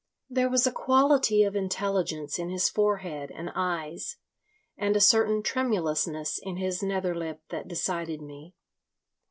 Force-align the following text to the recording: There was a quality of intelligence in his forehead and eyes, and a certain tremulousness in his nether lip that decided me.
There 0.31 0.49
was 0.49 0.65
a 0.65 0.71
quality 0.71 1.43
of 1.43 1.55
intelligence 1.55 2.39
in 2.39 2.49
his 2.49 2.69
forehead 2.69 3.29
and 3.29 3.51
eyes, 3.53 4.17
and 4.75 4.95
a 4.95 4.99
certain 4.99 5.43
tremulousness 5.43 6.39
in 6.41 6.57
his 6.57 6.81
nether 6.81 7.13
lip 7.13 7.43
that 7.49 7.67
decided 7.67 8.19
me. 8.19 8.55